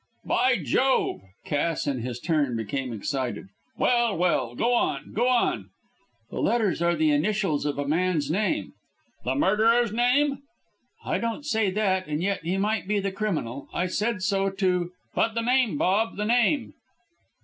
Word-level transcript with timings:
"By 0.25 0.57
Jove!" 0.57 1.21
Cass 1.45 1.85
in 1.85 1.99
his 2.01 2.19
turn 2.19 2.57
became 2.57 2.91
excited. 2.91 3.49
"Well, 3.77 4.17
well, 4.17 4.55
go 4.55 4.73
on 4.73 5.13
go 5.13 5.27
on." 5.29 5.69
"The 6.31 6.39
letters 6.41 6.81
are 6.81 6.95
the 6.95 7.11
initials 7.11 7.67
of 7.67 7.77
a 7.77 7.87
man's 7.87 8.31
name." 8.31 8.73
"The 9.25 9.35
murderer's 9.35 9.91
name?" 9.93 10.39
"I 11.05 11.19
don't 11.19 11.45
say 11.45 11.69
that, 11.69 12.07
and 12.07 12.23
yet 12.23 12.43
he 12.43 12.57
might 12.57 12.87
be 12.87 12.97
the 12.99 13.11
criminal. 13.11 13.69
I 13.75 13.85
said 13.85 14.23
so 14.23 14.49
to" 14.49 14.89
"But 15.13 15.35
the 15.35 15.43
name, 15.43 15.77
Bob, 15.77 16.17
the 16.17 16.25
name?" 16.25 16.73